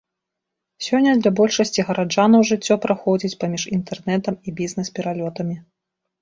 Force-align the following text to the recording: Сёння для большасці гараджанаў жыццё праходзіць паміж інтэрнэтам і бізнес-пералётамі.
Сёння 0.85 1.11
для 1.19 1.31
большасці 1.39 1.85
гараджанаў 1.89 2.41
жыццё 2.51 2.77
праходзіць 2.85 3.39
паміж 3.45 3.67
інтэрнэтам 3.79 4.35
і 4.49 4.57
бізнес-пералётамі. 4.63 5.55